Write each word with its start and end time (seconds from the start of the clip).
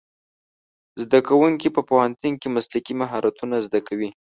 زدهکوونکي 1.01 1.67
په 1.75 1.81
پوهنتون 1.89 2.33
کې 2.41 2.53
مسلکي 2.55 2.93
مهارتونه 3.01 3.55
زده 3.65 3.79
کوي. 3.87 4.09